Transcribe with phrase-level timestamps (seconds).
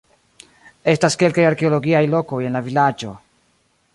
[0.93, 3.15] Estas kelkaj arkeologiaj lokoj en la vilaĝo.